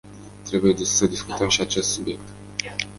Trebuie 0.43 0.75
să 0.85 1.05
discutăm 1.07 1.49
și 1.49 1.61
acest 1.61 1.91
subiect. 1.91 2.27